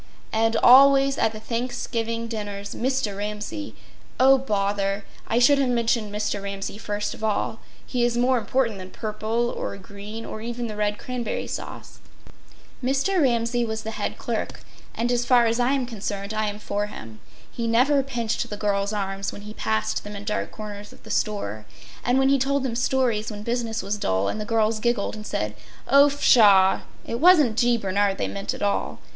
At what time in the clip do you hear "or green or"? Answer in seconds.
9.55-10.41